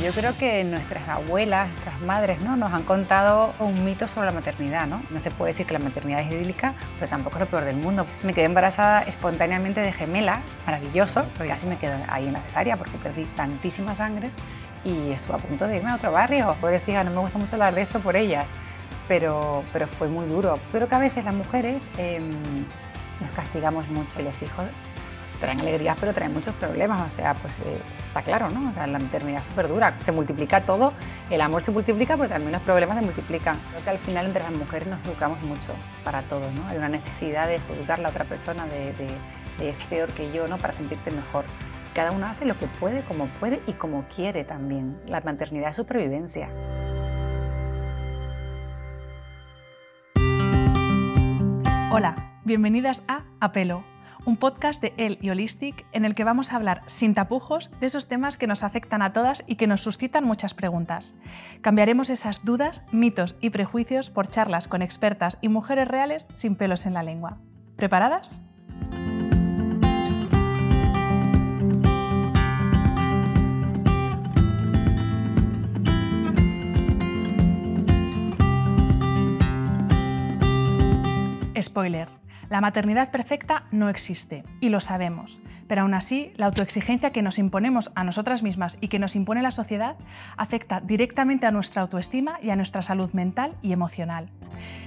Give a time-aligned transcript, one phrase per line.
[0.00, 2.56] Yo creo que nuestras abuelas, nuestras madres, ¿no?
[2.56, 4.86] nos han contado un mito sobre la maternidad.
[4.86, 5.02] ¿no?
[5.10, 7.76] no se puede decir que la maternidad es idílica, pero tampoco es lo peor del
[7.76, 8.06] mundo.
[8.22, 12.78] Me quedé embarazada espontáneamente de gemelas, maravilloso, pero casi me quedo ahí en la cesárea
[12.78, 14.30] porque perdí tantísima sangre
[14.82, 16.56] y estuve a punto de irme a otro barrio.
[16.58, 18.46] Pobrecita, no me gusta mucho hablar de esto por ellas,
[19.08, 20.58] pero, pero fue muy duro.
[20.72, 22.30] Creo que a veces las mujeres em,
[23.20, 24.64] nos castigamos mucho y los hijos
[25.42, 27.02] traen alegrías, pero traen muchos problemas.
[27.02, 28.70] O sea, pues, eh, está claro, ¿no?
[28.70, 29.94] O sea, la maternidad es súper dura.
[30.00, 30.92] Se multiplica todo,
[31.30, 33.58] el amor se multiplica, pero también los problemas se multiplican.
[33.70, 36.68] Creo que al final entre las mujeres nos educamos mucho para todo, ¿no?
[36.68, 40.46] Hay una necesidad de juzgar a la otra persona, de, de, es peor que yo,
[40.46, 40.58] ¿no?
[40.58, 41.44] Para sentirte mejor.
[41.92, 45.00] Cada uno hace lo que puede, como puede y como quiere también.
[45.06, 46.48] La maternidad es supervivencia.
[51.90, 53.91] Hola, bienvenidas a Apelo
[54.24, 57.86] un podcast de El y Holistic en el que vamos a hablar sin tapujos de
[57.86, 61.16] esos temas que nos afectan a todas y que nos suscitan muchas preguntas.
[61.60, 66.86] Cambiaremos esas dudas, mitos y prejuicios por charlas con expertas y mujeres reales sin pelos
[66.86, 67.38] en la lengua.
[67.76, 68.42] ¿Preparadas?
[81.60, 82.21] Spoiler
[82.52, 87.38] la maternidad perfecta no existe, y lo sabemos, pero aún así la autoexigencia que nos
[87.38, 89.96] imponemos a nosotras mismas y que nos impone la sociedad
[90.36, 94.28] afecta directamente a nuestra autoestima y a nuestra salud mental y emocional.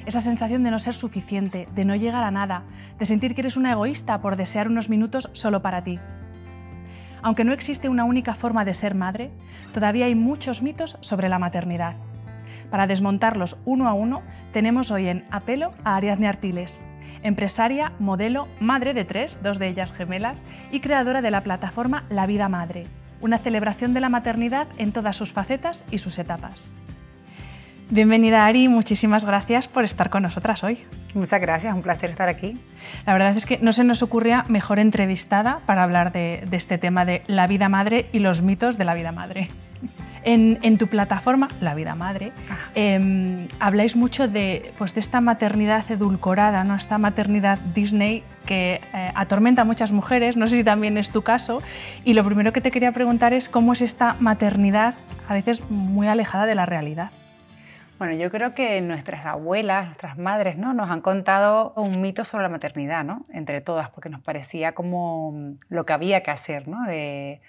[0.06, 2.66] Esa sensación de no ser suficiente, de no llegar a nada,
[3.00, 6.00] de sentir que eres una egoísta por desear unos minutos solo para ti.
[7.24, 9.32] Aunque no existe una única forma de ser madre,
[9.74, 11.96] todavía hay muchos mitos sobre la maternidad.
[12.70, 14.22] Para desmontarlos uno a uno,
[14.54, 16.86] tenemos hoy en apelo a Ariadne Artiles,
[17.24, 20.40] empresaria, modelo, madre de tres, dos de ellas gemelas,
[20.72, 22.86] y creadora de la plataforma La Vida Madre,
[23.22, 26.72] una celebración de la maternidad en todas sus facetas y sus etapas.
[27.90, 30.80] Bienvenida Ari, muchísimas gracias por estar con nosotras hoy.
[31.14, 32.60] Muchas gracias, un placer estar aquí.
[33.06, 36.78] La verdad es que no se nos ocurría mejor entrevistada para hablar de, de este
[36.80, 39.50] tema de la vida madre y los mitos de la vida madre.
[40.28, 42.58] En, tu plataforma, La Vida Madre, ah.
[42.74, 46.76] em, habláis mucho de, pues, de esta maternidad edulcorada, ¿no?
[46.76, 51.22] esta maternidad Disney que eh, atormenta a muchas mujeres, no sé si también es tu
[51.22, 51.62] caso,
[52.04, 54.96] y lo primero que te quería preguntar es cómo es esta maternidad
[55.30, 57.12] a veces muy alejada de la realidad.
[57.98, 60.74] Bueno, yo creo que nuestras abuelas, nuestras madres, ¿no?
[60.74, 63.26] nos han contado un mito sobre la maternidad, ¿no?
[63.32, 66.84] entre todas, porque nos parecía como lo que había que hacer, ¿no?
[66.84, 67.42] De,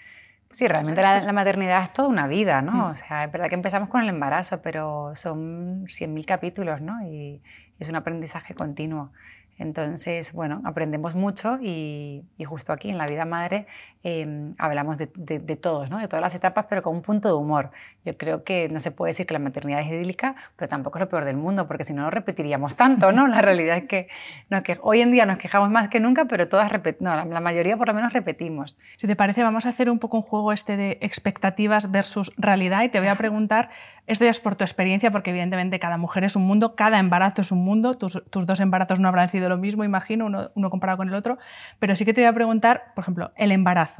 [0.57, 2.73] Sí, realmente la, maternidad es toda una vida, ¿no?
[2.73, 2.91] Mm.
[2.93, 7.07] O sea, es verdad que empezamos con el embarazo, pero son 100.000 capítulos, ¿no?
[7.07, 7.43] Y
[7.79, 9.13] es un aprendizaje continuo.
[9.59, 13.67] Entonces, bueno, aprendemos mucho y, justo aquí en La Vida Madre
[14.09, 15.99] em, hablamos de, de, todos, ¿no?
[15.99, 17.73] de todas las etapas, pero con un punto de humor.
[18.05, 21.01] Yo creo que no se puede decir que la maternidad es idílica, pero tampoco es
[21.01, 23.27] lo peor del mundo, porque si no, no repetiríamos tanto, ¿no?
[23.27, 24.07] La realidad es que,
[24.49, 27.77] no, que hoy en día nos quejamos más que nunca, pero todas no, la, mayoría
[27.77, 28.79] por lo menos repetimos.
[28.97, 32.85] Si te parece, vamos a hacer un poco un juego este de expectativas versus realidad
[32.85, 33.71] y te voy a preguntar,
[34.07, 37.43] esto ya es por tu experiencia, porque evidentemente cada mujer es un mundo, cada embarazo
[37.43, 40.71] es un mundo, tus, tus dos embarazos no habrán sido lo mismo, imagino, uno, uno
[40.71, 41.39] comparado con el otro,
[41.81, 43.96] pero sí que te voy a preguntar, por ejemplo, el embarazo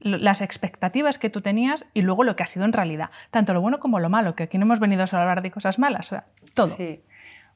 [0.00, 3.60] las expectativas que tú tenías y luego lo que ha sido en realidad, tanto lo
[3.60, 6.10] bueno como lo malo, que aquí no hemos venido a hablar de cosas malas, o
[6.10, 6.76] sea, todo.
[6.76, 7.02] Sí.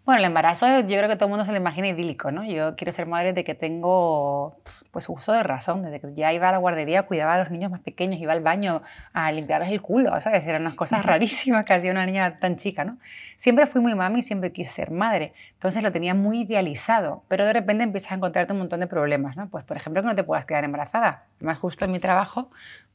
[0.04, 2.44] Bueno, el embarazo yo creo que todo el mundo se lo imagina idílico, ¿no?
[2.44, 4.58] Yo quiero ser madre de que tengo
[4.90, 7.70] pues uso de razón, desde que ya iba a la guardería, cuidaba a los niños
[7.70, 8.82] más pequeños, iba al baño
[9.14, 10.46] a limpiarles el culo, ¿sabes?
[10.46, 12.98] Eran unas cosas rarísimas que hacía una niña tan chica, ¿no?
[13.38, 17.46] Siempre fui muy mami y siempre quise ser madre, entonces lo tenía muy idealizado, pero
[17.46, 19.48] de repente empiezas a encontrarte un montón de problemas, ¿no?
[19.48, 21.24] Pues por ejemplo que no te puedas quedar embarazada.
[21.40, 22.50] Más justo en mi trabajo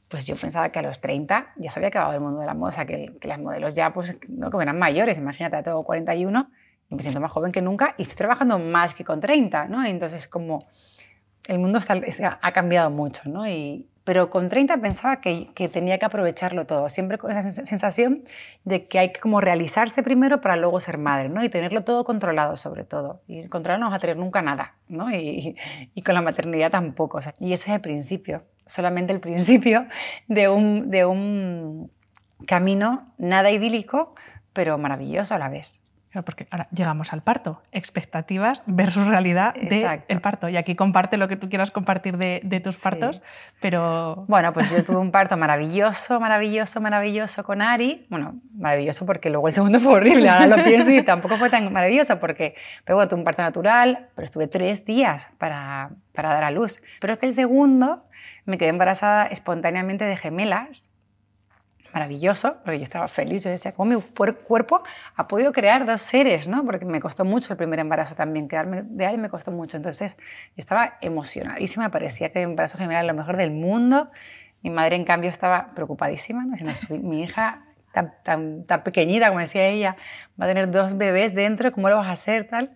[0.06, 2.54] pues yo pensaba que a los 30 ya se había acabado el mundo de la
[2.54, 5.84] moda, o sea, que, que las modelos ya, pues, no, como eran mayores, imagínate, tengo
[5.84, 6.50] 41
[6.90, 9.84] me siento más joven que nunca y estoy trabajando más que con 30, ¿no?
[9.84, 10.58] Entonces, como
[11.46, 11.78] el mundo
[12.40, 13.48] ha cambiado mucho, ¿no?
[13.48, 18.24] Y, pero con 30 pensaba que, que, tenía que aprovecharlo todo, siempre con esa sensación
[18.64, 21.44] de que hay que como realizarse primero para luego ser madre, ¿no?
[21.44, 23.22] Y tenerlo todo controlado sobre todo.
[23.28, 25.10] Y controlar no vas a tener nunca nada, ¿no?
[25.10, 25.56] Y,
[25.94, 27.18] y con la maternidad tampoco.
[27.18, 29.86] O sea, y ese es el principio, solamente el principio
[30.28, 31.92] de un, de un
[32.46, 34.14] camino nada idílico,
[34.52, 35.84] pero maravilloso a la vez
[36.24, 40.48] porque ahora llegamos al parto, expectativas versus realidad del parto.
[40.48, 43.22] Y aquí comparte lo que tú quieras compartir de, tus partos,
[43.60, 44.24] pero...
[44.26, 48.06] Bueno, pues yo tuve un parto maravilloso, maravilloso, maravilloso con Ari.
[48.10, 51.72] Bueno, maravilloso porque luego el segundo fue horrible, ahora lo pienso y tampoco fue tan
[51.72, 52.54] maravilloso porque...
[52.84, 56.82] Pero bueno, tuve un parto natural, pero estuve tres días para, para dar a luz.
[57.00, 58.04] Pero es que el segundo
[58.46, 60.89] me quedé embarazada espontáneamente de gemelas
[61.92, 64.82] maravilloso, porque yo estaba feliz, yo decía, ¿cómo mi cuerpo
[65.16, 66.48] ha podido crear dos seres?
[66.48, 66.64] ¿no?
[66.64, 69.76] Porque me costó mucho el primer embarazo también, quedarme de ahí me costó mucho.
[69.76, 74.10] Entonces yo estaba emocionadísima, parecía que el embarazo general era lo mejor del mundo.
[74.62, 76.54] Mi madre, en cambio, estaba preocupadísima, ¿no?
[77.02, 79.96] mi hija tan, tan, tan pequeñita, como decía ella,
[80.40, 82.46] va a tener dos bebés dentro, ¿cómo lo vas a hacer?
[82.48, 82.70] Tal.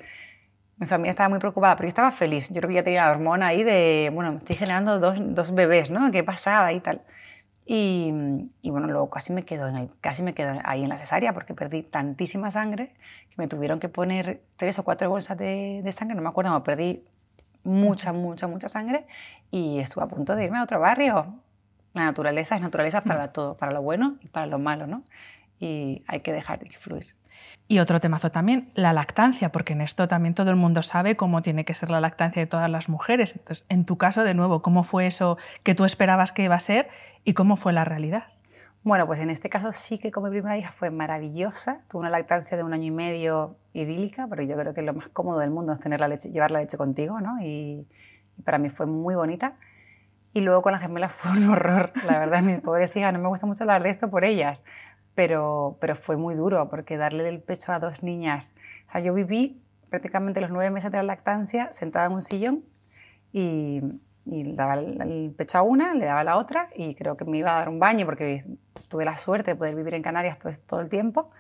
[0.77, 2.49] Mi familia estaba muy preocupada, pero yo estaba feliz.
[2.49, 5.91] Yo creo que ya tenía la hormona ahí de, bueno, estoy generando dos, dos bebés,
[5.91, 6.11] ¿no?
[6.11, 7.03] Qué pasada y tal.
[7.67, 8.13] Y,
[8.61, 11.33] y, bueno, luego casi me, quedo en el, casi me quedo ahí en la cesárea
[11.33, 12.93] porque perdí tantísima sangre
[13.31, 16.53] que me tuvieron que poner tres o cuatro bolsas de, de sangre, no me acuerdo,
[16.53, 17.05] me perdí
[17.65, 19.07] mucha, mucha, mucha sangre
[19.51, 21.41] y estuve a punto de irme a otro barrio.
[21.95, 25.03] La naturaleza es naturaleza para todo, para lo bueno y para lo malo, ¿no?
[25.59, 27.07] Y hay que dejar de fluir.
[27.67, 31.41] Y otro temazo también, la lactancia, porque en esto también todo el mundo sabe cómo
[31.41, 33.37] tiene que ser la lactancia de todas las mujeres.
[33.37, 36.61] Entonces, en tu caso, de nuevo, ¿cómo fue eso que tú esperabas que iba a
[36.61, 36.91] ser
[37.25, 38.25] y cómo fue la realidad?
[38.83, 41.83] Bueno, pues en este caso sí que con mi primera hija fue maravillosa.
[41.89, 45.09] Tuve una lactancia de un año y medio idílica, porque yo creo que lo más
[45.09, 47.41] cómodo del mundo es tener la llevar la leche contigo, ¿no?
[47.41, 47.89] Y,
[48.37, 49.57] y para mí fue muy bonita.
[50.35, 53.29] Y luego con las gemelas fue un horror, la verdad, mis pobres hijas, no me
[53.29, 54.65] gusta mucho hablar de esto por ellas,
[55.15, 58.57] pero, pero fue muy duro porque darle el pecho a dos niñas,
[58.87, 62.65] o sea, yo viví prácticamente los nueve meses de la lactancia sentada en un sillón
[63.33, 63.81] y,
[64.27, 67.25] y le daba el, pecho a una, le daba a la otra y creo que
[67.25, 68.43] me iba a dar un baño porque
[68.89, 71.31] tuve la suerte de poder vivir en Canarias todo, el tiempo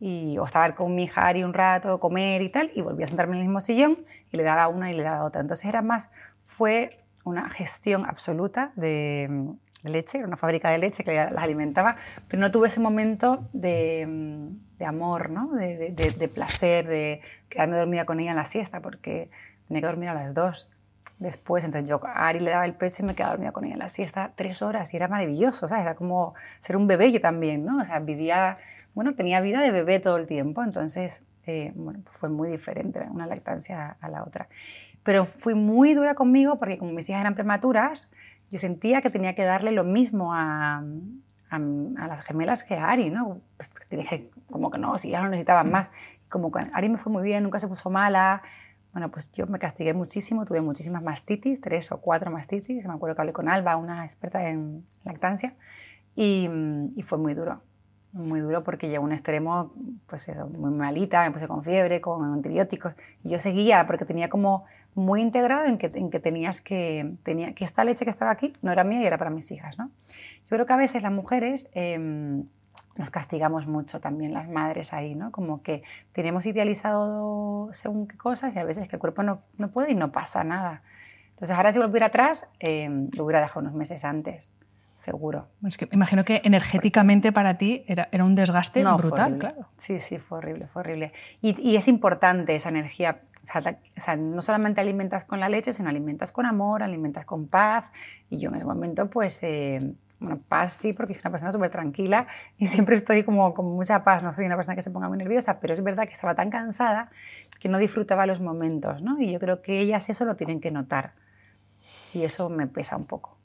[0.00, 3.06] y o estar con mi hija Ari un rato, comer y tal, y volví a
[3.06, 5.40] sentarme en el mismo sillón y le daba a una y le daba a otra.
[5.40, 11.14] Entonces era más, fue una gestión absoluta de, leche, era una fábrica de leche que
[11.14, 11.96] las alimentaba,
[12.28, 14.02] pero no tuve ese momento de,
[14.84, 15.52] amor, ¿no?
[15.54, 19.30] de, de, placer, de quedarme dormida con ella en la siesta, porque
[19.66, 20.75] tenía que dormir a las dos
[21.18, 21.64] después.
[21.64, 23.80] Entonces yo a Ari le daba el pecho y me quedaba dormida con ella en
[23.80, 25.84] la siesta tres horas y era maravilloso, ¿sabes?
[25.84, 27.80] Era como ser un bebé yo también, ¿no?
[27.80, 28.58] O sea, vivía,
[28.94, 33.00] bueno, tenía vida de bebé todo el tiempo, entonces, eh, bueno, pues fue muy diferente
[33.10, 34.48] una lactancia a la otra.
[35.02, 38.10] Pero fui muy dura conmigo porque como mis hijas eran prematuras,
[38.50, 40.82] yo sentía que tenía que darle lo mismo a,
[41.50, 43.40] a, las gemelas que a Ari, ¿no?
[43.56, 45.90] Pues dije, como que no, si ya lo necesitaban más.
[46.28, 48.42] Como que Ari me fue muy bien, nunca se puso mala.
[48.96, 52.86] Bueno, pues yo me castigué muchísimo, tuve muchísimas mastitis, tres o cuatro mastitis.
[52.86, 55.54] Me acuerdo que hablé con Alba, una experta en lactancia,
[56.14, 56.48] y,
[56.94, 57.60] y fue muy duro.
[58.14, 59.74] Muy duro porque llegó a un extremo,
[60.06, 62.94] pues muy malita, me puse con fiebre, con antibióticos.
[63.22, 64.64] Y yo seguía porque tenía como
[64.94, 68.54] muy integrado en que, en que tenías que, tenía, que esta leche que estaba aquí
[68.62, 69.76] no era mía y era para mis hijas.
[69.76, 69.90] ¿no?
[70.08, 72.46] Yo creo que a veces las mujeres em,
[72.96, 75.30] nos castigamos mucho también, las madres ahí, ¿no?
[75.30, 75.82] como que
[76.12, 79.94] tenemos idealizado según qué cosas y a veces que el cuerpo no, no puede y
[79.94, 80.82] no pasa nada.
[81.30, 84.54] Entonces ahora si volviera atrás, em, lo hubiera dejado unos meses antes
[84.96, 85.48] seguro.
[85.66, 89.68] Es que imagino que energéticamente para ti era, era un desgaste brutal, claro.
[89.76, 91.12] Sí, sí, fue horrible, fue horrible.
[91.42, 93.20] Y, y, es importante esa energía
[93.54, 97.90] o sea, no solamente alimentas con la leche, sino alimentas con amor, alimentas con paz.
[98.28, 101.70] Y yo en ese momento, pues, eh, bueno, paz sí, porque soy una persona súper
[101.70, 102.26] tranquila
[102.56, 104.22] y siempre estoy como con mucha paz.
[104.22, 106.50] No soy una persona que se ponga muy nerviosa, pero es verdad que estaba tan
[106.50, 107.10] cansada
[107.60, 109.20] que no disfrutaba los momentos, ¿no?
[109.20, 111.12] Y yo creo que ellas eso lo tienen que notar.
[112.14, 113.36] Y eso me pesa un poco.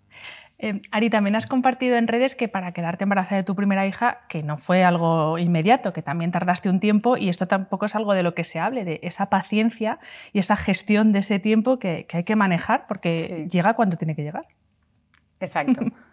[0.63, 4.19] Eh, Ari, también has compartido en redes que para quedarte embarazada de tu primera hija,
[4.29, 8.13] que no fue algo inmediato, que también tardaste un tiempo y esto tampoco es algo
[8.13, 9.97] de lo que se hable, de esa paciencia
[10.33, 14.21] y esa gestión de ese tiempo que, hay que manejar porque llega cuando tiene que
[14.21, 14.45] llegar.
[15.39, 15.81] Exacto.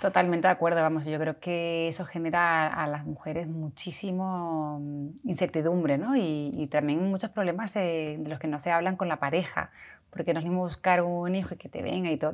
[0.00, 5.98] Totalmente de acuerdo, vamos, yo creo que eso genera a las mujeres muchísimo mm, incertidumbre,
[5.98, 6.16] ¿no?
[6.16, 9.70] Y, también muchos problemas de los que no se hablan con la pareja,
[10.08, 12.32] porque no es mismo buscar un hijo y que te venga y todo,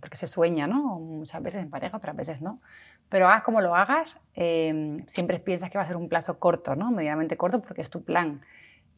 [0.00, 0.98] porque se sueña, ¿no?
[0.98, 2.60] Muchas veces en pareja, otras veces no.
[3.08, 6.76] Pero hagas como lo hagas, eh, siempre piensas que va a ser un plazo corto,
[6.76, 6.90] ¿no?
[6.90, 8.42] Medianamente corto porque es tu plan.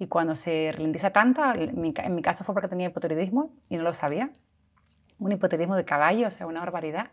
[0.01, 3.93] Y cuando se ralentiza tanto, en mi caso fue porque tenía hipotiroidismo y no lo
[3.93, 4.33] sabía,
[5.21, 7.11] un hipotiroidismo de caballo, o sea, una barbaridad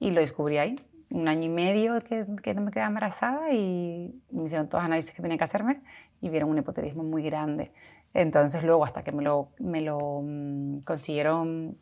[0.00, 0.76] y lo descubrí ahí.
[1.10, 4.86] Un año y medio que, que no me quedaba embarazada y me hicieron todos los
[4.86, 5.82] análisis que tenía que hacerme
[6.20, 7.72] y vieron un hipotiroidismo muy grande.
[8.14, 11.78] Entonces luego hasta que me lo, me lo mm, consiguieron,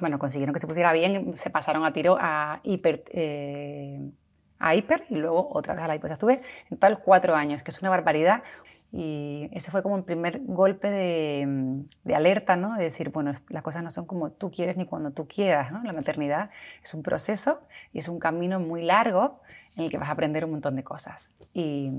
[0.00, 4.10] bueno, consiguieron que se pusiera bien, se pasaron a tiro a hiper, eh,
[4.58, 6.06] a hiper y luego otra vez a la hipo.
[6.06, 6.40] Estuve
[6.70, 8.42] en total cuatro años, que es una barbaridad.
[8.90, 12.74] Y ese fue como el primer golpe de, de, alerta, ¿no?
[12.74, 15.82] De decir, bueno, las cosas no son como tú quieres ni cuando tú quieras, ¿no?
[15.82, 16.50] La maternidad
[16.82, 17.60] es un proceso
[17.92, 19.40] y es un camino muy largo
[19.76, 21.30] en el que vas a aprender un montón de cosas.
[21.52, 21.90] Y,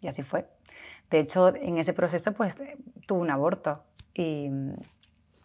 [0.00, 0.46] y así fue.
[1.10, 2.56] De hecho, en ese proceso, pues,
[3.06, 3.82] tuve un aborto
[4.14, 4.50] y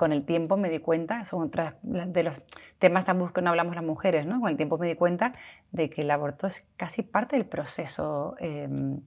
[0.01, 2.43] con el tiempo me di cuenta, son otras de los
[2.79, 4.41] temas tabús que no hablamos las mujeres, ¿no?
[4.41, 5.36] Con el tiempo me di cuenta
[5.72, 9.01] de que el aborto es casi parte del proceso em,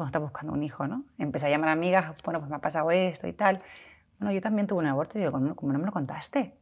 [0.00, 1.04] cuando estás buscando un hijo, ¿no?
[1.18, 3.60] Empecé a llamar a amigas, bueno, pues me ha pasado esto y tal.
[4.18, 6.54] Bueno, yo también tuve un aborto y digo, ¿cómo no me lo contaste?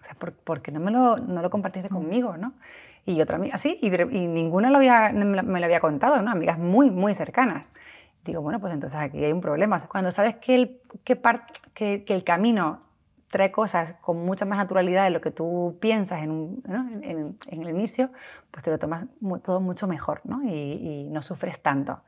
[0.00, 2.54] O sea, ¿por, qué no me lo, no lo compartiste conmigo, no?
[3.04, 6.30] Y otra amiga, así, y, y, ninguna lo había, me lo había contado, ¿no?
[6.30, 7.74] Amigas muy, muy cercanas.
[8.24, 9.76] Digo, bueno, pues entonces aquí hay un problema.
[9.90, 11.20] cuando sabes que el, que,
[11.74, 12.80] que, que el camino
[13.28, 17.68] trae cosas con mucha más naturalidad de lo que tú piensas en, en, en, el
[17.68, 18.10] inicio,
[18.50, 19.06] pues te lo tomas
[19.42, 20.42] todo mucho mejor ¿no?
[20.42, 22.00] Y, y, no sufres tanto.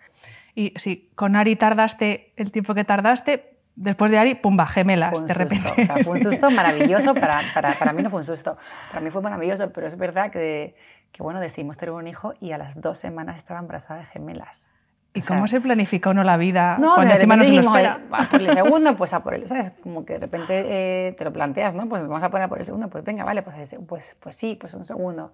[0.59, 5.33] Y si con Ari tardaste el tiempo que tardaste, después de Ari, pumba, gemelas, de
[5.33, 5.71] repente.
[5.79, 9.01] O sea, fue un susto maravilloso, para, para, para, mí no fue un susto, para
[9.01, 10.75] mí fue maravilloso, pero es verdad que,
[11.13, 14.69] que, bueno, decidimos tener un hijo y a las dos semanas estaba embarazada de gemelas.
[15.15, 18.01] ¿Y cómo se planifica uno la vida no, cuando encima no se lo espera?
[18.11, 19.71] A por el segundo, pues a por el, ¿sabes?
[19.81, 21.89] Como que de repente eh, te lo planteas, ¿no?
[21.89, 24.75] Pues vamos a poner por el segundo, pues venga, vale, pues, pues, pues sí, pues
[24.75, 25.33] un segundo.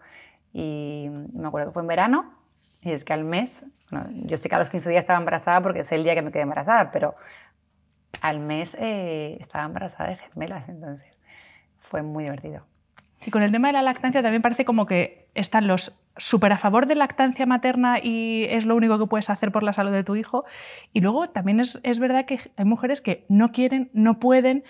[0.52, 2.44] Y me acuerdo que fue en verano
[2.85, 5.62] y es que al mes, bueno, yo sé que a los 15 días estaba embarazada
[5.62, 7.14] porque es el día que me quedé embarazada, pero
[8.21, 11.11] al mes eh, estaba embarazada de gemelas, entonces
[11.79, 12.67] fue muy divertido.
[13.26, 16.59] Y con el tema de la lactancia también parece como que están los súper a
[16.59, 20.05] favor de lactancia materna y es lo único que puedes hacer por la salud de
[20.05, 20.45] tu hijo.
[20.93, 24.64] Y luego también es, es verdad que hay mujeres que no quieren, no pueden,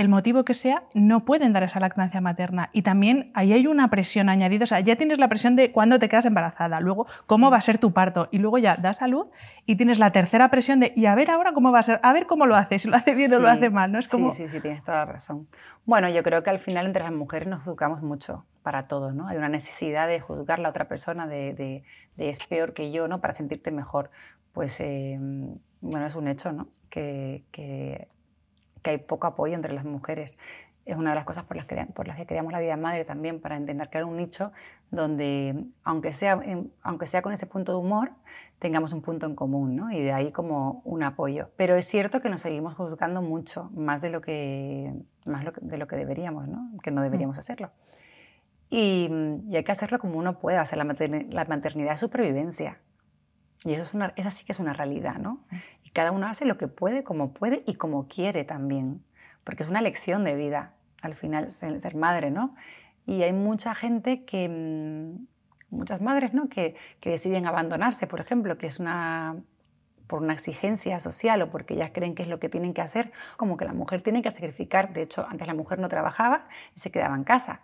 [0.00, 2.70] el motivo que sea, no pueden dar esa lactancia materna.
[2.72, 4.64] Y también ahí hay una presión añadida.
[4.64, 7.60] O sea, ya tienes la presión de cuándo te quedas embarazada, luego cómo va a
[7.60, 9.26] ser tu parto, y luego ya da salud
[9.66, 12.12] y tienes la tercera presión de y a ver ahora cómo va a ser, a
[12.14, 13.92] ver cómo lo hace, si lo hace bien o lo hace mal.
[13.92, 13.98] ¿no?
[13.98, 14.30] Es como...
[14.30, 15.48] Sí, sí, sí, tienes toda la razón.
[15.84, 19.28] Bueno, yo creo que al final entre las mujeres nos educamos mucho para todo, ¿no?
[19.28, 23.06] Hay una necesidad de juzgar a la otra persona, de, de, es peor que yo,
[23.06, 23.20] ¿no?
[23.20, 24.10] Para sentirte mejor.
[24.52, 25.18] Pues, eh,
[25.80, 26.68] bueno, es un hecho, ¿no?
[26.88, 28.08] Que, que
[28.82, 30.38] que hay poco apoyo entre las mujeres.
[30.86, 33.04] Es una de las cosas por las, que, por las que creamos la vida madre
[33.04, 34.50] también, para intentar crear un nicho
[34.90, 36.40] donde, aunque sea,
[36.82, 38.10] aunque sea con ese punto de humor,
[38.58, 39.90] tengamos un punto en común, ¿no?
[39.92, 41.50] Y de ahí como un apoyo.
[41.56, 44.94] Pero es cierto que nos seguimos juzgando mucho, más de lo que,
[45.26, 46.70] más de lo que deberíamos, ¿no?
[46.82, 47.40] Que no deberíamos mm.
[47.40, 47.70] hacerlo.
[48.70, 49.10] Y,
[49.48, 50.62] y, hay que hacerlo como uno pueda.
[50.62, 52.78] O la, maternidad, la maternidad es supervivencia.
[53.64, 55.38] Y eso es una, esa sí que es una realidad, ¿no?
[55.92, 59.04] Cada uno hace lo que puede, como puede y como quiere también,
[59.44, 62.54] porque es una lección de vida, al final, ser, madre, ¿no?
[63.06, 65.26] Y hay mucha gente que, mm,
[65.74, 66.48] muchas madres, ¿no?
[66.48, 69.36] Que, que deciden abandonarse, por ejemplo, que es una
[70.10, 73.12] por una exigencia social o porque ellas creen que es lo que tienen que hacer,
[73.36, 74.92] como que la mujer tiene que sacrificar.
[74.92, 77.62] De hecho, antes la mujer no trabajaba y se quedaba en casa.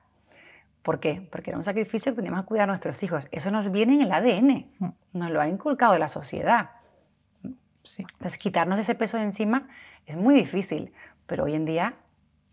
[0.83, 1.29] ¿Por qué?
[1.33, 3.27] Porque era un sacrificio que teníamos que cuidar a nuestros hijos.
[3.33, 4.89] Eso nos viene en el ADN, mm.
[5.15, 6.71] nos lo ha inculcado la sociedad.
[7.99, 9.69] Entonces, quitarnos ese peso de encima
[10.07, 10.93] es muy difícil,
[11.27, 11.95] pero hoy en día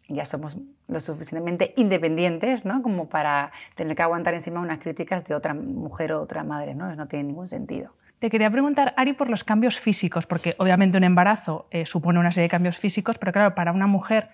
[0.10, 2.82] ya somos lo suficientemente independientes ¿no?
[2.82, 6.76] como para tener que aguantar encima unas críticas de otra mujer o otra madre.
[6.76, 7.94] No, no tiene ningún sentido.
[8.20, 12.32] Te quería preguntar, Ari, por los cambios físicos, porque obviamente un embarazo eh, supone una
[12.32, 14.30] serie de cambios físicos, pero claro, para una mujer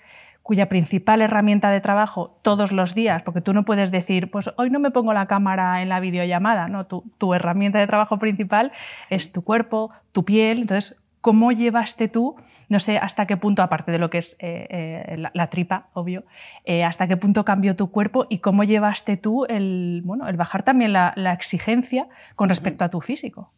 [0.49, 4.71] cuya principal herramienta de trabajo todos los días, porque tú no puedes decir, pues hoy
[4.71, 8.71] no me pongo la cámara en la videollamada, no, tu, tu herramienta de trabajo principal
[9.11, 12.35] es tu cuerpo, tu piel, entonces, ¿cómo llevaste tú,
[12.67, 16.23] no sé hasta qué punto, aparte de lo que es eh, eh, la, tripa, obvio,
[16.65, 20.63] eh, hasta qué punto cambió tu cuerpo y cómo llevaste tú el, bueno, el bajar
[20.63, 23.51] también la, exigencia con respecto a tu físico?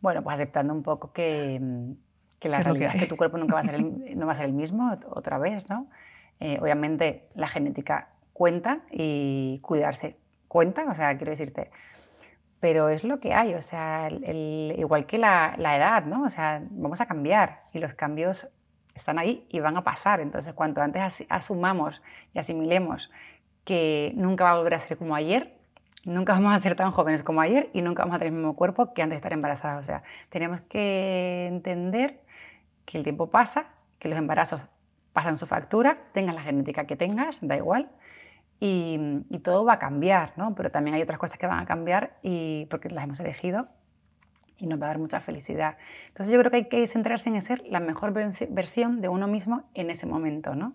[0.00, 1.60] Bueno, pues aceptando un poco que,
[2.38, 4.36] que la realidad es que tu cuerpo nunca va a ser el, no va a
[4.36, 5.86] ser el mismo otra vez, ¿no?
[6.40, 11.70] Eh, obviamente la genética cuenta y cuidarse cuenta, o sea, quiero decirte,
[12.60, 16.22] pero es lo que hay, o sea, igual que la, la, edad, ¿no?
[16.22, 18.54] O sea, vamos a cambiar y los cambios
[18.94, 23.10] están ahí y van a pasar, entonces cuanto antes asumamos y asimilemos
[23.64, 25.58] que nunca va a volver a ser como ayer,
[26.04, 28.54] nunca vamos a ser tan jóvenes como ayer y nunca vamos a tener el mismo
[28.54, 32.20] cuerpo que antes de estar embarazadas, o sea, tenemos que entender
[32.84, 34.62] que el tiempo pasa, que los embarazos
[35.14, 37.88] pasan su factura, tengas la genética que tengas, da igual,
[38.60, 38.98] y,
[39.42, 40.54] todo va a cambiar, ¿no?
[40.54, 43.68] Pero también hay otras cosas que van a cambiar y porque las hemos elegido
[44.56, 45.76] y nos va a dar mucha felicidad.
[46.08, 49.64] Entonces yo creo que hay que centrarse en ser la mejor versión de uno mismo
[49.74, 50.74] en ese momento, ¿no?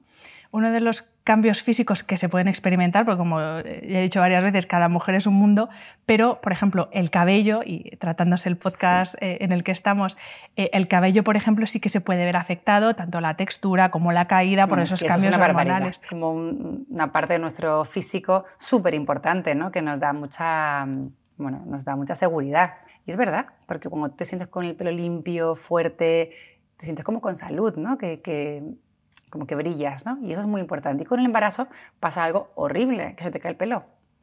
[0.51, 4.44] Uno de los cambios físicos que se pueden experimentar, porque como ya he dicho varias
[4.44, 5.70] veces, cada mujer es un mundo,
[6.08, 10.18] pero, por ejemplo, el cabello, y tratándose el podcast eh, en el que estamos,
[10.56, 14.12] eh, el cabello, por ejemplo, sí que se puede ver afectado, tanto la textura como
[14.12, 16.00] la caída, por esos cambios es hormonales.
[16.00, 19.72] Es como una parte de nuestro físico súper importante, ¿no?
[19.72, 20.88] que nos da, mucha,
[21.38, 22.74] bueno, nos da mucha seguridad.
[23.06, 26.32] Y es verdad, porque cuando te sientes con el pelo limpio, fuerte,
[26.77, 28.00] te sientes como con salud, ¿no?
[28.00, 28.63] que, que
[29.30, 30.18] como que brillas, ¿no?
[30.22, 31.04] Y eso es muy importante.
[31.04, 31.68] Y con el embarazo
[32.00, 33.78] pasa algo horrible, que se te cae el pelo.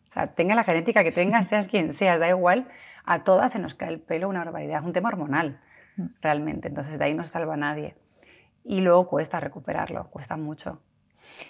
[0.08, 2.68] O sea, tenga la genética que tengas, seas quien seas, da igual,
[3.04, 4.80] a todas se nos cae el pelo una barbaridad.
[4.80, 5.60] Es un tema hormonal,
[5.96, 6.06] mm.
[6.20, 6.68] realmente.
[6.68, 7.96] Entonces, de ahí no se salva nadie.
[8.64, 10.82] Y luego cuesta recuperarlo, cuesta mucho.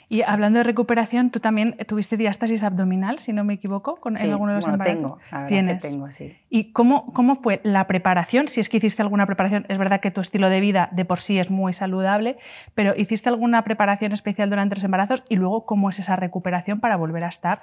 [0.09, 4.31] Y hablando de recuperación, tú también tuviste diástasis abdominal, si no me equivoco, con, en
[4.31, 5.19] alguno de los bueno, tengo,
[5.49, 5.83] ¿Tienes?
[5.83, 6.37] tengo, sí.
[6.49, 8.49] ¿Y cómo, cómo fue la preparación?
[8.49, 11.19] Si es que hiciste alguna preparación, es verdad que tu estilo de vida de por
[11.19, 12.37] sí es muy saludable,
[12.75, 15.25] pero ¿hiciste alguna preparación especial durante los embarazos?
[15.29, 17.63] Y luego, ¿cómo es esa recuperación para volver a estar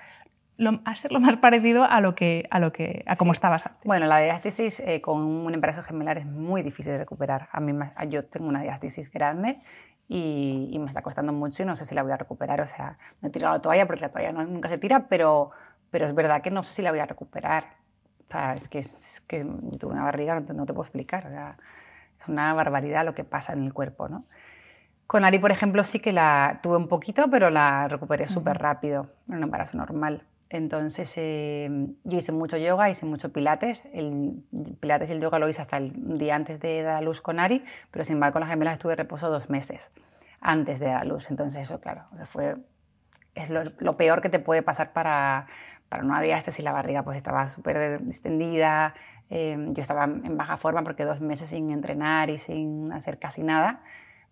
[0.86, 3.84] a ser lo más parecido a lo que a lo que a cómo estabas antes.
[3.84, 7.50] Bueno, la diástasis eh, con un embarazo gemelar es muy difícil de recuperar.
[7.52, 7.74] A mí
[8.08, 9.60] yo tengo una diástasis grande
[10.08, 12.62] y, me está costando mucho y no sé si la voy a recuperar.
[12.62, 15.52] O sea, me he tirado la toalla porque la toalla nunca se tira, pero,
[15.90, 17.78] pero es verdad que no sé si la voy a recuperar.
[18.28, 19.46] O sea, es que, es, que
[19.80, 21.26] tuve una barriga, no te, no te puedo explicar.
[21.28, 21.58] O sea,
[22.20, 24.26] es una barbaridad lo que pasa en el cuerpo, ¿no?
[25.08, 29.12] Con Ari, por ejemplo, sí que la tuve un poquito, pero la recuperé súper rápido,
[29.28, 30.26] en un embarazo normal.
[30.54, 31.68] Entonces, eh,
[32.04, 33.86] yo hice mucho yoga, hice mucho pilates.
[33.92, 34.44] El
[34.80, 37.40] pilates y el yoga lo hice hasta el día antes de dar a luz con
[37.40, 39.92] Ari, pero sin embargo con las gemelas estuve reposo dos meses
[40.42, 41.32] antes de dar a luz.
[41.32, 42.58] Entonces, eso, claro, fue,
[43.34, 45.48] es lo, peor que te puede pasar para,
[45.90, 46.64] para una diástasis.
[46.64, 48.94] La barriga pues estaba súper extendida,
[49.32, 53.42] eh, yo estaba en baja forma porque dos meses sin entrenar y sin hacer casi
[53.42, 53.82] nada,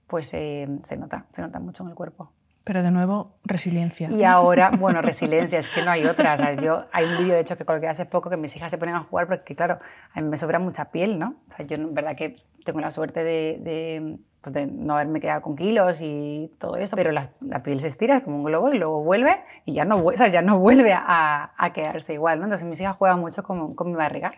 [0.06, 2.32] pues eh, se nota, se nota mucho en el cuerpo.
[2.64, 4.10] Pero de nuevo, resiliencia.
[4.12, 6.54] Y ahora, bueno, resiliencia, es que no hay otra.
[6.54, 8.96] Yo, hay un vídeo, de hecho, que colgué hace poco que mis hijas se ponen
[8.96, 9.80] a jugar porque, claro,
[10.14, 11.36] a mí me sobra mucha piel, ¿no?
[11.50, 15.42] O sea, yo, en verdad, que tengo la suerte de, pues, de, no haberme quedado
[15.42, 17.32] con kilos y todo eso, pero la,
[17.64, 20.42] piel se estira como un globo y luego vuelve y ya no, o sea, ya
[20.42, 22.46] no vuelve a, quedarse igual, ¿no?
[22.46, 24.34] Entonces mis hijas juegan mucho con, mi barriga.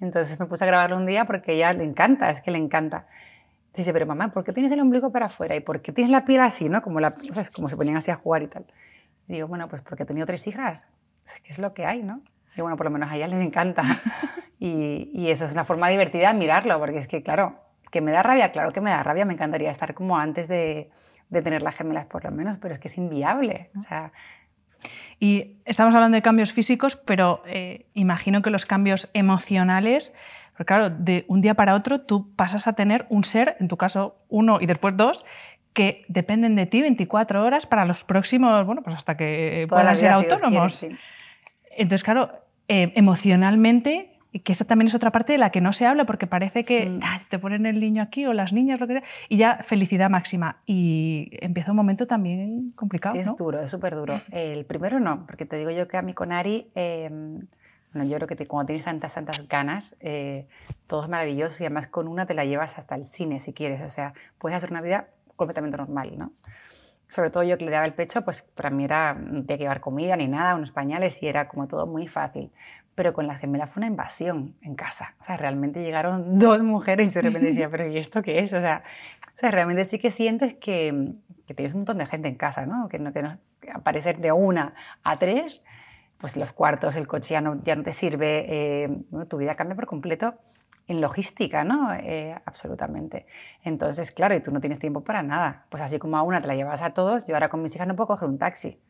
[0.00, 3.06] Entonces me puse a grabarlo un día porque ella le encanta, es que le encanta.
[3.76, 5.54] Dice, pero mamá, ¿por qué tienes el ombligo para afuera?
[5.56, 6.80] ¿Y por qué tienes la piel así, no?
[6.80, 7.50] Como, la, ¿sabes?
[7.50, 8.66] Como se ponían así a jugar y tal.
[9.28, 10.88] Y digo, bueno, pues porque he tenido tres hijas.
[11.24, 12.22] O sea, ¿Qué es lo que hay, no?
[12.56, 13.82] Y bueno, por lo menos a ellas les encanta.
[14.58, 18.12] y, y, eso es una forma divertida de mirarlo, porque es que, claro, que me
[18.12, 20.90] da rabia, claro que me da rabia, me encantaría estar como antes de,
[21.28, 23.70] de tener las gemelas por lo menos, pero es que es inviable.
[23.76, 24.12] O sea,
[25.18, 30.12] y estamos hablando de cambios físicos, pero eh, imagino que los cambios emocionales
[30.56, 33.76] porque claro, de un día para otro tú pasas a tener un ser, en tu
[33.76, 35.24] caso uno y después dos,
[35.74, 40.10] que dependen de ti 24 horas para los próximos, bueno, pues hasta que puedan ser
[40.10, 40.86] autónomos.
[41.70, 42.30] Entonces, claro,
[42.68, 46.26] eh, emocionalmente, que esta también es otra parte de la que no se habla, porque
[46.26, 47.00] parece que mm.
[47.02, 50.08] ah, te ponen el niño aquí o las niñas, lo que sea, y ya felicidad
[50.08, 50.62] máxima.
[50.64, 53.14] Y empieza un momento también complicado.
[53.14, 54.18] Es duro, es súper duro.
[54.32, 56.68] El primero no, porque te digo yo que a mí con Ari...
[56.74, 57.46] Em,
[57.92, 60.46] bueno, yo creo que cuando tienes tantas, tantas ganas, eh,
[60.86, 63.82] todo es maravilloso y además con una te la llevas hasta el cine si quieres.
[63.82, 66.32] O sea, puedes hacer una vida completamente normal, ¿no?
[67.08, 69.62] Sobre todo yo que le daba el pecho, pues para mí era, no tenía que
[69.64, 72.50] llevar comida ni nada, unos pañales y era como todo muy fácil.
[72.96, 75.14] Pero con la gemela fue una invasión en casa.
[75.20, 78.52] O sea, realmente llegaron dos mujeres y de repente decía, pero ¿y esto qué es?
[78.52, 78.82] O sea,
[79.28, 81.14] o sea realmente sí que sientes que,
[81.46, 82.88] que, tienes un montón de gente en casa, ¿no?
[82.88, 83.38] Que, no, que no,
[83.72, 85.62] aparecer de una a tres
[86.18, 89.74] pues los cuartos, el coche ya no, ya no te sirve, eh, tu vida cambia
[89.74, 90.34] por completo
[90.88, 91.92] en logística, ¿no?
[91.94, 93.26] Eh, absolutamente.
[93.64, 95.66] Entonces, claro, y tú no tienes tiempo para nada.
[95.68, 97.88] Pues así como a una te la llevas a todos, yo ahora con mis hijas
[97.88, 98.80] no puedo coger un taxi.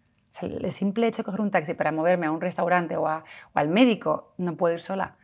[0.43, 3.23] el simple hecho de coger un taxi para moverme a un restaurante o, o
[3.55, 5.17] al médico, no puedo ir sola,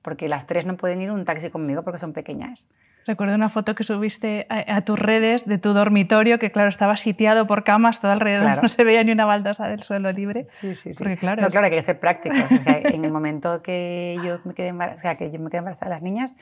[0.00, 2.70] porque las tres no pueden ir un taxi conmigo porque son pequeñas.
[3.06, 7.46] Recuerdo una foto que subiste a, tus redes de tu dormitorio, que claro, estaba sitiado
[7.46, 10.42] por camas todo alrededor, no se veía ni una baldosa del suelo libre.
[10.44, 11.04] Sí, sí, sí.
[11.16, 12.36] claro, no, claro, hay que ser práctico.
[12.66, 16.02] en el momento que yo me quedé embarazada, que yo me quedé embarazada de las
[16.02, 16.34] niñas,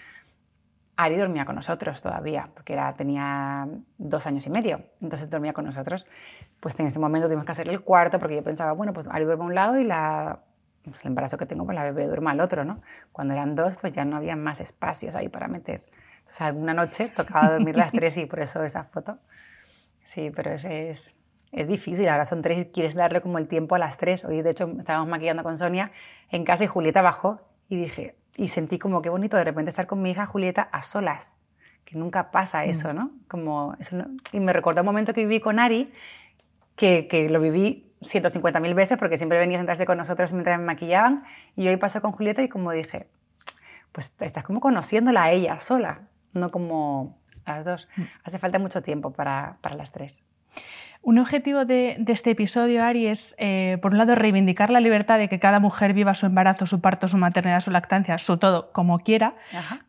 [0.97, 3.67] Ari dormía con nosotros todavía, porque era, tenía
[3.99, 6.07] dos años y medio, entonces dormía con nosotros.
[6.61, 9.25] Pues en ese momento tuvimos que hacer el cuarto, porque yo pensaba, bueno, pues Ari
[9.25, 10.41] duerme a un lado y la,
[10.85, 12.77] pues el embarazo que tengo, pues la bebé duerme al otro, ¿no?
[13.11, 15.83] Cuando eran dos, pues ya no había más espacios ahí para meter
[16.23, 19.19] entonces, alguna noche tocaba dormir las tres y por eso esa foto.
[20.05, 21.17] Sí, pero es, es,
[21.51, 22.09] es, difícil.
[22.09, 24.25] Ahora son tres y quieres darle como el tiempo a las tres.
[24.25, 25.91] Hoy, de hecho, estábamos maquillando con Sonia
[26.31, 29.87] en casa y Julieta bajó y dije, y sentí como qué bonito de repente estar
[29.87, 31.37] con mi hija Julieta a solas.
[31.85, 32.71] Que nunca pasa mm.
[32.71, 33.11] eso, ¿no?
[33.27, 33.97] Como eso
[34.33, 35.93] Y me recordó un momento que viví con Ari,
[36.77, 40.67] que, que lo viví 150.000 veces porque siempre venía a sentarse con nosotros mientras me
[40.67, 41.25] maquillaban.
[41.57, 43.09] Y hoy pasó con Julieta y como dije,
[43.91, 47.89] pues estás como conociéndola a ella sola no como las dos.
[47.97, 48.03] Mm.
[48.25, 50.27] Hace falta mucho tiempo para, para las tres.
[51.05, 55.19] Un objetivo de, de, este episodio, Ari, es, eh, por un lado, reivindicar la libertad
[55.19, 58.71] de que cada mujer viva su embarazo, su parto, su maternidad, su lactancia, su todo
[58.71, 59.35] como quiera,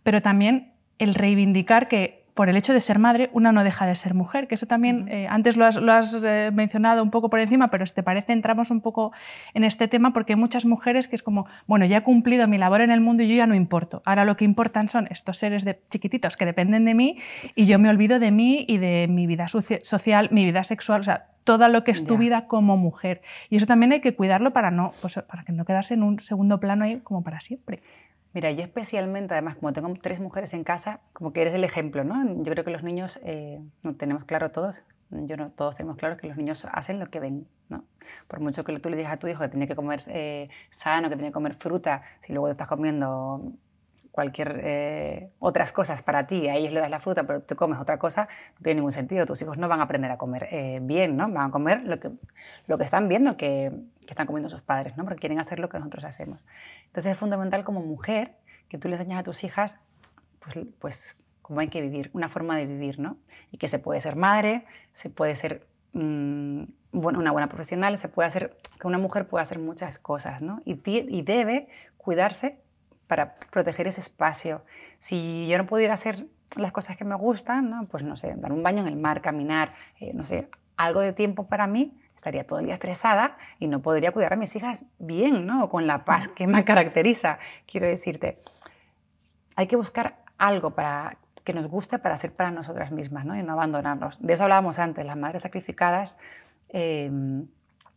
[0.01, 3.95] pero también el reivindicar que por el hecho de ser madre, una no deja de
[3.95, 7.69] ser mujer, que eso también, eh, antes lo has, eh, mencionado un poco por encima,
[7.69, 9.11] pero si te parece, entramos un poco
[9.53, 12.57] en este tema porque hay muchas mujeres que es como, bueno, ya he cumplido mi
[12.57, 14.01] labor en el mundo y yo ya no importo.
[14.05, 17.17] Ahora lo que importan son estos seres de chiquititos que dependen de mí
[17.55, 21.03] y yo me olvido de mí y de mi vida social, mi vida sexual, o
[21.03, 23.21] sea, todo lo que es tu vida como mujer.
[23.49, 26.19] Y eso también hay que cuidarlo para, no, pues, para que no quedarse en un
[26.19, 27.79] segundo plano ahí como para siempre.
[28.33, 32.03] Mira, yo especialmente, además, como tengo tres mujeres en casa, como que eres el ejemplo,
[32.03, 32.43] ¿no?
[32.43, 36.17] Yo creo que los niños, eh, no tenemos claro todos, yo no, todos tenemos claro
[36.17, 37.85] que los niños hacen lo que ven, ¿no?
[38.27, 41.09] Por mucho que tú le digas a tu hijo que tiene que comer eh, sano,
[41.09, 43.53] que tiene que comer fruta, si luego te estás comiendo
[44.13, 47.79] cualquier eh, otras cosas para ti, a ellos le das la fruta, pero tú comes
[47.79, 49.25] otra cosa, no tiene ningún sentido.
[49.25, 50.47] Tus hijos no van a aprender a comer
[50.83, 51.27] bien, ¿no?
[51.29, 52.11] Van a comer lo que,
[52.67, 53.71] lo que están viendo que,
[54.03, 55.03] que están comiendo sus padres, ¿no?
[55.03, 56.39] Porque quieren hacer lo que nosotros hacemos.
[56.85, 58.35] Entonces es fundamental como mujer
[58.69, 59.81] que tú le enseñas a tus hijas,
[60.39, 63.17] pues, pues cómo hay que vivir, una forma de vivir, ¿no?
[63.51, 68.09] Y que se puede ser madre, se puede ser mm, bueno, una buena profesional, se
[68.09, 70.61] puede hacer, que una mujer puede hacer muchas cosas, ¿no?
[70.65, 72.61] Y, y debe cuidarse
[73.07, 74.63] para proteger ese espacio.
[74.97, 77.85] Si yo no pudiera hacer las cosas que me gustan, ¿no?
[77.87, 81.13] pues no sé, dar un baño en el mar, caminar, eh, no sé, algo de
[81.13, 84.85] tiempo para mí, estaría todo el día estresada y no podría cuidar a mis hijas
[84.97, 85.67] bien, ¿no?
[85.67, 87.39] Con la paz que me caracteriza.
[87.69, 88.39] Quiero decirte,
[89.55, 93.35] hay que buscar algo para que nos guste para ser para nosotras mismas, ¿no?
[93.37, 94.21] Y no abandonarnos.
[94.21, 96.17] De eso hablábamos antes, las madres sacrificadas.
[96.69, 97.47] Em,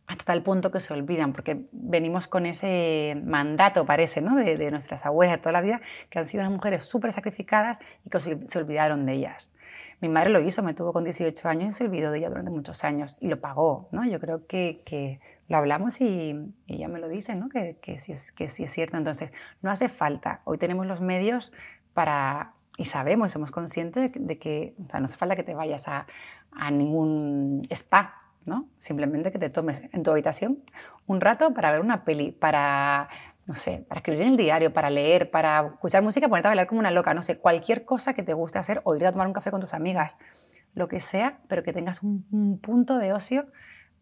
[0.07, 4.37] hasta tal punto que se olvidan, porque venimos con ese mandato, parece, ¿no?
[4.37, 8.09] de, nuestras abuelas de toda la vida, que han sido unas mujeres súper sacrificadas y
[8.09, 9.55] que se, olvidaron de ellas.
[9.99, 12.51] Mi madre lo hizo, me tuvo con 18 años y se olvidó de ella durante
[12.51, 14.05] muchos años y lo pagó, ¿no?
[14.05, 17.49] Yo creo que, que lo hablamos y, ella me lo dice, ¿no?
[17.49, 18.95] Que, que, sí que sí es cierto.
[18.95, 20.41] Entonces, no hace falta.
[20.45, 21.51] Hoy tenemos los medios
[21.93, 25.87] para, y sabemos, somos conscientes de, que, o sea, no hace falta que te vayas
[25.87, 26.05] a,
[26.51, 28.69] a ningún spa, ¿no?
[28.77, 30.63] Simplemente que te tomes en tu habitación
[31.05, 33.09] un rato para ver una peli, para
[33.47, 36.67] no sé, para escribir en el diario, para leer, para escuchar música, ponerte a bailar
[36.67, 39.25] como una loca, no sé, cualquier cosa que te guste hacer o ir a tomar
[39.25, 40.17] un café con tus amigas,
[40.73, 43.47] lo que sea, pero que tengas un, punto de ocio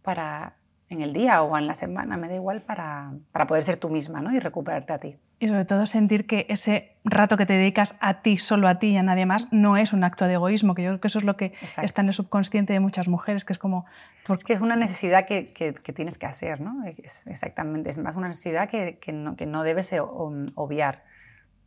[0.01, 0.57] para
[0.89, 3.89] en el día o en la semana, me da igual, para, para poder ser tú
[3.89, 4.33] misma ¿no?
[4.33, 5.19] y recuperarte a ti.
[5.37, 8.87] Y sobre todo sentir que ese rato que te dedicas a ti, solo a ti
[8.87, 11.19] y a nadie más, no es un acto de egoísmo, que yo creo que eso
[11.19, 13.85] es lo que está en el subconsciente de muchas mujeres, que es como...
[14.25, 14.41] Porque...
[14.41, 16.85] Es que es una necesidad que, que, tienes que hacer, ¿no?
[16.85, 19.93] Es exactamente, es más una necesidad que, que no, no, debes
[20.55, 21.03] obviar.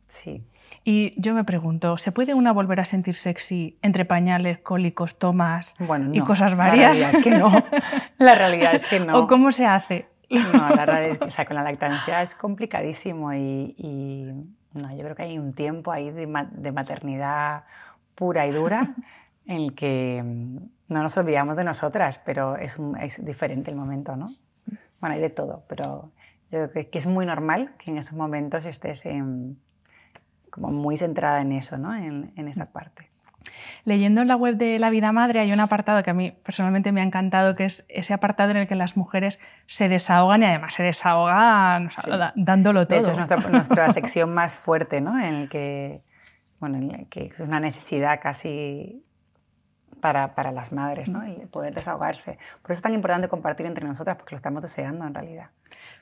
[0.05, 0.43] Sí.
[0.83, 5.75] Y yo me pregunto, ¿se puede una volver a sentir sexy entre pañales, cólicos, tomas
[6.11, 6.97] y cosas varias?
[6.99, 7.63] La realidad es que no.
[8.17, 9.19] La realidad es que no.
[9.19, 10.07] ¿O cómo se hace?
[10.29, 15.03] No, la realidad es que o sea, con la lactancia es complicadísimo y, no, yo
[15.03, 17.65] creo que hay un tiempo ahí de, de yo
[18.15, 18.95] pura y dura
[19.45, 20.57] en el que mm,
[20.93, 24.29] no nos olvidamos de nosotras, pero es, un, es diferente el momento, ¿no?
[24.99, 26.11] Bueno, hay de todo, pero
[26.51, 29.03] yo creo que es muy normal que en esos momentos estés
[30.49, 31.95] como muy centrada en eso, ¿no?
[31.95, 33.09] en, en esa parte.
[33.85, 36.91] Leyendo en la web de La Vida Madre hay un apartado que a mí personalmente
[36.91, 40.45] me ha encantado, que es ese apartado en el que las mujeres se desahogan y
[40.45, 41.89] además se desahogan
[42.35, 42.95] dándolo todo.
[42.95, 45.19] De hecho, es nuestra, nuestra sección más fuerte, ¿no?
[45.19, 46.03] En el que,
[46.59, 49.03] bueno, en el que es una necesidad casi
[50.01, 51.23] para, para, las madres, ¿no?
[51.23, 52.37] El poder desahogarse.
[52.61, 55.49] Por eso es tan importante compartir entre nosotras, porque lo estamos deseando en realidad.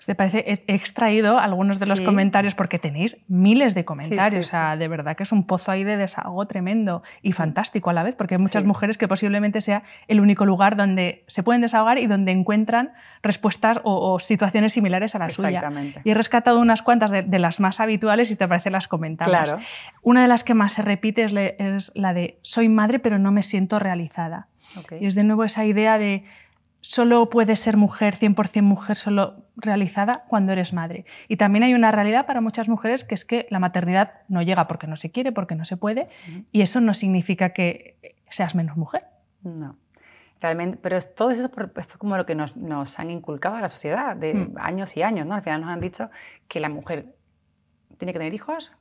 [0.05, 0.63] ¿Te parece?
[0.67, 4.47] He extraído algunos de los comentarios porque tenéis miles de comentarios.
[4.47, 7.93] o sea, de verdad que es un pozo ahí de desahogo tremendo y fantástico a
[7.93, 11.61] la vez, porque hay muchas mujeres que posiblemente sea el único lugar donde se pueden
[11.61, 15.69] desahogar y donde encuentran respuestas o, situaciones similares a la suya.
[16.05, 19.29] Y he rescatado unas cuantas de, las más habituales y te parece las comentamos.
[19.29, 19.59] Claro.
[20.03, 23.43] Una de las que más se repite es, la de soy madre pero no me
[23.43, 24.47] siento realizada.
[24.99, 26.23] Y es de nuevo esa idea de
[26.87, 31.03] solo puedes ser mujer, 100% mujer, solo realizada cuando eres madre.
[31.27, 34.69] Y también hay una realidad para muchas mujeres que es que la maternidad no llega
[34.69, 36.07] porque no se quiere, porque no se puede,
[36.53, 39.03] y eso no significa que seas menos mujer.
[39.43, 39.75] No.
[40.39, 43.67] Realmente, pero es, todo eso es como lo que nos, nos, han inculcado a la
[43.67, 44.55] sociedad de mm.
[44.57, 45.25] años y años.
[45.25, 45.35] ¿no?
[45.35, 46.09] Al final nos han dicho
[46.47, 47.17] que la mujer
[47.97, 48.71] tiene que tener hijos,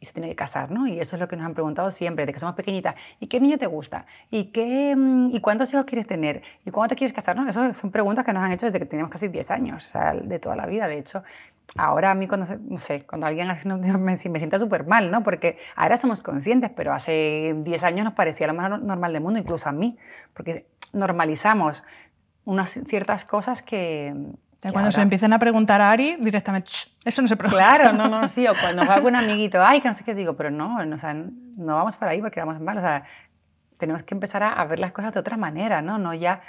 [0.00, 0.86] y se tiene que casar, ¿no?
[0.86, 2.94] Y eso es lo que nos han preguntado siempre, de que somos pequeñitas.
[3.18, 4.06] ¿Y qué niño te gusta?
[4.30, 6.42] ¿Y, qué, mm, ¿Y cuántos hijos quieres tener?
[6.64, 7.36] ¿Y cuándo te quieres casar?
[7.36, 7.48] ¿no?
[7.48, 10.12] Esas son preguntas que nos han hecho desde que teníamos casi 10 años, o sea,
[10.14, 10.86] de toda la vida.
[10.86, 11.24] De hecho,
[11.76, 15.22] ahora a mí cuando, no sé, cuando alguien hace, me, me sienta súper mal, ¿no?
[15.22, 19.38] Porque ahora somos conscientes, pero hace 10 años nos parecía lo más normal del mundo,
[19.38, 19.96] incluso a mí,
[20.34, 21.84] porque normalizamos
[22.44, 24.14] unas ciertas cosas que,
[24.72, 26.70] cuando se empiezan a preguntar a Ari, directamente,
[27.04, 27.76] eso no se pregunta.
[27.76, 30.36] Claro, no, no, sí, o cuando va algún amiguito, ay, que no sé qué digo,
[30.36, 33.04] pero no, no, o sea, no vamos para ahí porque vamos mal, o sea,
[33.78, 35.98] tenemos que empezar a, ver las cosas de otra manera, ¿no?
[35.98, 36.42] No ya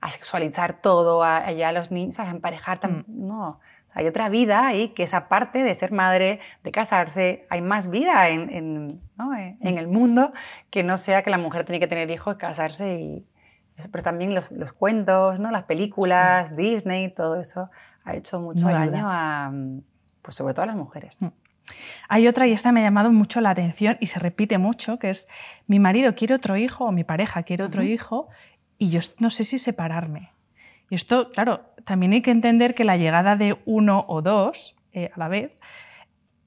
[0.00, 3.26] a sexualizar todo, a, ya a los niños, a emparejar, tan, mm.
[3.26, 3.60] no.
[3.92, 8.28] Hay otra vida ahí que es aparte de ser madre, de casarse, hay más vida
[8.28, 9.34] en, en, ¿no?
[9.34, 10.32] en, el mundo
[10.70, 13.26] que no sea que la mujer tiene que tener hijos, casarse y...
[13.88, 15.50] Pero también los, los cuentos, ¿no?
[15.50, 17.70] las películas, Disney, todo eso
[18.04, 19.52] ha hecho mucho daño a,
[20.22, 21.20] pues sobre todo a las mujeres.
[21.20, 21.28] Mm.
[22.08, 25.10] Hay otra, y esta me ha llamado mucho la atención y se repite mucho, que
[25.10, 25.28] es
[25.66, 28.28] mi marido quiere otro hijo o mi pareja quiere otro hijo
[28.78, 30.32] y yo no sé si separarme.
[30.88, 35.10] Y esto, claro, también hay que entender que la llegada de uno o dos eh,
[35.14, 35.52] a la vez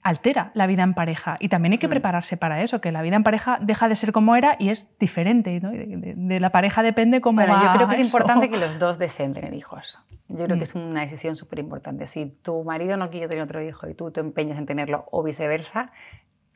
[0.03, 1.37] altera la vida en pareja.
[1.39, 1.91] Y también hay que mm.
[1.91, 4.97] prepararse para eso, que la vida en pareja deja de ser como era y es
[4.99, 5.59] diferente.
[5.59, 9.33] De, la pareja depende cómo bueno, Yo creo que es importante que los dos deseen
[9.33, 9.99] tener hijos.
[10.27, 10.61] Yo creo que mm.
[10.61, 12.05] es una decisión súper importante.
[12.07, 15.23] Si tu marido no quiere tener otro hijo y tú te empeñas en tenerlo o
[15.23, 15.91] viceversa,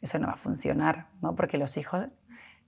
[0.01, 1.35] eso no va a funcionar, ¿no?
[1.35, 2.07] Porque los hijos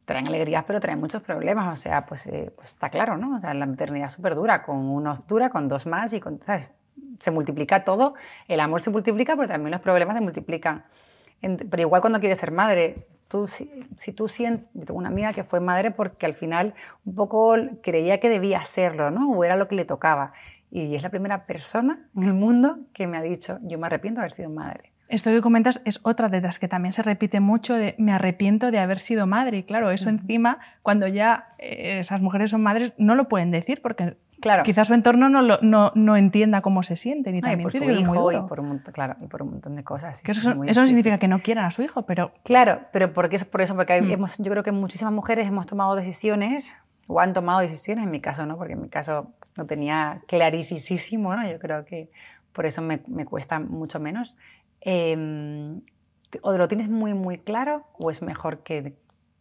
[0.06, 1.72] traen alegrías, pero traen muchos problemas.
[1.72, 3.36] O sea, pues, eh, pues está claro, ¿no?
[3.36, 6.42] O sea, la maternidad es súper dura, con uno dura, con dos más y con,
[6.42, 6.74] ¿sabes?
[7.20, 8.14] Se multiplica todo.
[8.48, 10.86] El amor se multiplica, pero también los problemas se multiplican.
[11.42, 15.44] Pero igual cuando quieres ser madre, tú, si, tú sientes, yo tengo una amiga que
[15.44, 16.74] fue madre porque al final
[17.06, 19.32] un poco creía que debía hacerlo, ¿no?
[19.32, 20.34] O era lo que le tocaba.
[20.72, 24.20] Y es la primera persona en el mundo que me ha dicho, yo me arrepiento
[24.20, 24.89] de haber sido madre.
[25.10, 28.70] Esto que comentas es otra de las que también se repite mucho de me arrepiento
[28.70, 29.58] de haber sido madre.
[29.58, 33.82] Y claro, eso encima, cuando ya eh, esas mujeres son madres, no lo pueden decir
[33.82, 34.62] porque claro.
[34.62, 37.36] quizás su entorno no, no, no, entienda cómo se sienten.
[37.36, 40.22] Y, también por su hijo y por, un, claro, y por un montón de cosas.
[40.24, 42.32] eso, eso no significa que no quieran a su hijo, pero...
[42.44, 44.12] Claro, pero porque es por eso, porque mm.
[44.12, 46.76] hemos, yo creo que muchísimas mujeres hemos tomado decisiones
[47.08, 51.36] o han tomado decisiones, en mi caso no, porque en mi caso no tenía clarísimo,
[51.36, 51.50] ¿no?
[51.50, 52.12] Yo creo que
[52.54, 54.38] por eso me, me cuesta mucho menos.
[54.82, 55.80] Eh,
[56.42, 58.96] o lo tienes muy, muy claro o es mejor que,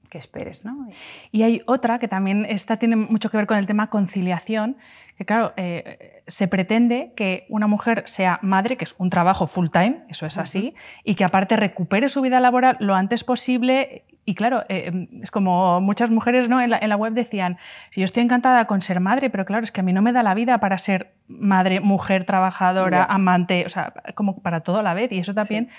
[0.09, 0.65] que esperes.
[0.65, 0.89] ¿no?
[1.31, 4.77] Y hay otra que también esta tiene mucho que ver con el tema conciliación,
[5.17, 9.69] que claro, eh, se pretende que una mujer sea madre, que es un trabajo full
[9.69, 10.75] time, eso es así,
[11.05, 15.31] y que aparte recupere su vida laboral lo antes posible y claro, eh, em, es
[15.31, 16.61] como muchas mujeres ¿no?
[16.61, 17.57] en, la, web decían,
[17.89, 20.13] si yo estoy encantada con ser madre, pero claro, es que a mí no me
[20.13, 24.83] da la vida para ser madre, mujer, trabajadora, amante, o sea, como para todo a
[24.83, 25.13] la vez.
[25.13, 25.71] Y eso también,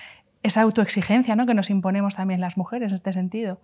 [0.41, 1.45] esa autoexigencia ¿no?
[1.45, 3.59] que nos imponemos también las mujeres en este sentido.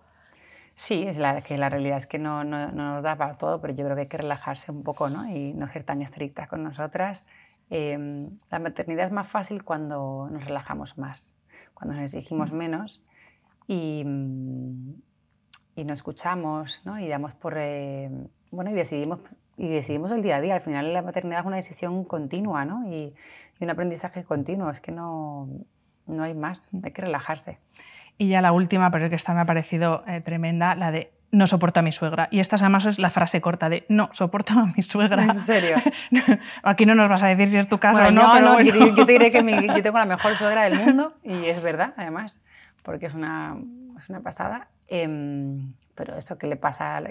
[0.74, 3.74] Sí, es la, que la realidad es que no, no, nos da para todo, pero
[3.74, 5.28] yo creo que hay que relajarse un poco ¿no?
[5.28, 7.26] y no ser tan estrictas con nosotras.
[7.70, 11.40] Em, la maternidad es más fácil cuando nos relajamos más,
[11.74, 12.56] cuando nos exigimos mm.
[12.56, 13.04] menos
[13.66, 14.00] y,
[15.74, 16.98] y no escuchamos ¿no?
[16.98, 17.54] y damos por...
[17.56, 18.10] Eh,
[18.50, 19.20] bueno, y decidimos,
[19.56, 20.54] y decidimos el día a día.
[20.54, 22.88] Al final la maternidad es una decisión continua ¿no?
[22.88, 23.14] y,
[23.58, 24.70] y un aprendizaje continuo.
[24.70, 25.48] Es que no,
[26.06, 27.58] no hay más, hay que relajarse.
[28.18, 31.46] Y ya la última, pero que esta me ha parecido eh, tremenda, la de no
[31.46, 32.28] soporto a mi suegra.
[32.30, 35.24] Y esta además es la frase corta de no soporto a mi suegra.
[35.24, 35.76] ¿En serio?
[36.62, 38.22] Aquí no nos vas a decir si es tu caso o no.
[38.22, 41.14] No, pero no yo, yo, te diré que yo tengo la mejor suegra del mundo
[41.22, 42.40] y es verdad, además
[42.86, 43.56] porque es una,
[43.98, 44.68] es una pasada.
[44.88, 47.02] Em, pero eso que le pasa,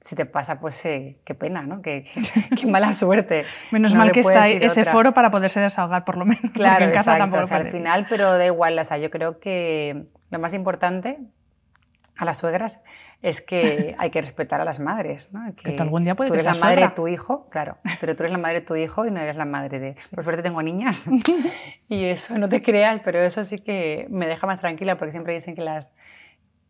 [0.00, 1.80] si te pasa, pues eh, qué pena, ¿no?
[1.80, 2.04] Qué,
[2.60, 3.46] qué, mala suerte.
[3.70, 6.52] Menos mal que está ese foro para poderse desahogar, por lo menos.
[6.52, 7.38] Claro, en casa exacto.
[7.38, 8.78] O sea, al final, pero da igual.
[8.78, 11.18] O sea, yo creo que lo más importante
[12.18, 12.82] a las suegras
[13.22, 15.30] es que hay que respetar a las madres.
[15.32, 15.54] ¿no?
[15.54, 18.24] Que, tú algún día puedes Tú eres la madre de tu hijo, claro, pero tú
[18.24, 19.96] eres la madre de tu hijo y no eres la madre de...
[20.14, 21.08] Por suerte tengo niñas
[21.88, 25.32] y eso no te creas, pero eso sí que me deja más tranquila porque siempre
[25.32, 25.94] dicen que las,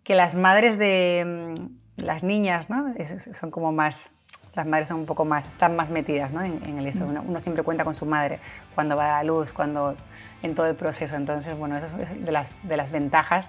[0.05, 2.95] que las madres de mm, las niñas ¿no?
[3.33, 4.11] son como más...
[4.55, 6.43] Las madres son un poco más, están más metidas ¿no?
[6.43, 7.07] en, el esto.
[7.07, 8.39] Uno, uno, siempre cuenta con su madre
[8.75, 9.97] cuando va a la luz, cuando
[10.43, 11.17] en todo el proceso.
[11.17, 13.49] Entonces, bueno, eso es de las, de las ventajas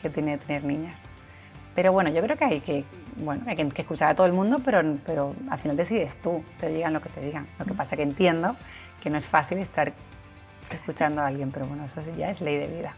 [0.00, 1.06] que tiene tener niñas.
[1.74, 2.84] Pero bueno, yo creo que hay que,
[3.16, 6.68] bueno, hay que escuchar a todo el mundo, pero, pero al final decides tú, te
[6.68, 7.46] digan lo que te digan.
[7.58, 8.56] Lo que pasa que entiendo
[9.02, 9.92] que no es fácil estar
[10.70, 12.94] escuchando a alguien, pero bueno, eso ya es ley de vida.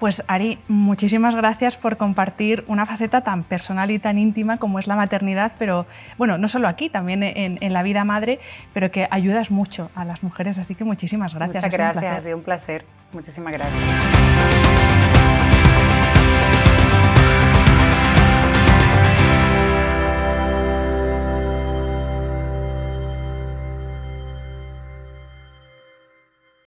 [0.00, 4.86] Pues Ari, muchísimas gracias por compartir una faceta tan personal y tan íntima como es
[4.86, 5.84] la maternidad, pero
[6.16, 8.40] bueno, no solo aquí, también en, en la vida madre,
[8.72, 10.56] pero que ayudas mucho a las gracias.
[10.56, 11.62] Así que muchísimas gracias.
[11.62, 12.86] Muchas gracias, ha sido un placer.
[13.12, 14.29] Muchísimas gracias.